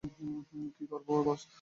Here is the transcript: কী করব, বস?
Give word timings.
কী 0.75 0.83
করব, 0.91 1.07
বস? 1.25 1.41